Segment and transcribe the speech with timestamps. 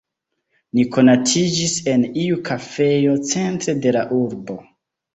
[0.77, 4.63] Ni konatiĝis en iu kafejo centre de la urbo.